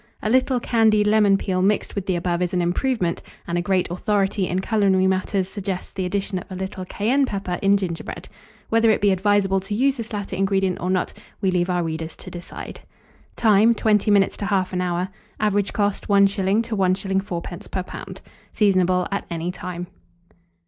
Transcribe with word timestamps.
A 0.23 0.31
little 0.31 0.59
candied 0.59 1.05
lemon 1.05 1.37
peel 1.37 1.61
mixed 1.61 1.93
with 1.93 2.07
the 2.07 2.15
above 2.15 2.41
is 2.41 2.55
an 2.55 2.61
improvement, 2.63 3.21
and 3.47 3.55
a 3.55 3.61
great 3.61 3.87
authority 3.91 4.47
in 4.47 4.57
culinary 4.59 5.05
matters 5.05 5.47
suggests 5.47 5.91
the 5.93 6.07
addition 6.07 6.39
of 6.39 6.51
a 6.51 6.55
little 6.55 6.85
cayenne 6.85 7.27
pepper 7.27 7.59
in 7.61 7.77
gingerbread. 7.77 8.27
Whether 8.69 8.89
it 8.89 8.99
be 8.99 9.11
advisable 9.11 9.59
to 9.59 9.75
use 9.75 9.97
this 9.97 10.11
latter 10.11 10.35
ingredient 10.35 10.79
or 10.81 10.89
not, 10.89 11.13
we 11.39 11.51
leave 11.51 11.69
our 11.69 11.83
readers 11.83 12.15
to 12.15 12.31
decide. 12.31 12.81
Time. 13.35 13.75
20 13.75 14.09
minutes 14.09 14.37
to 14.37 14.45
1/2 14.45 14.81
hour. 14.81 15.09
Average 15.39 15.71
cost, 15.71 16.07
1s. 16.07 16.63
to 16.63 16.75
1s. 16.75 17.21
4d. 17.21 17.43
per 17.69 17.83
lb. 17.83 18.21
Seasonable 18.55 19.07
at 19.11 19.25
any 19.29 19.51
time. 19.51 19.85